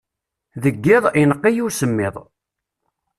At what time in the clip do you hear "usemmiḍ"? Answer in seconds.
1.65-2.15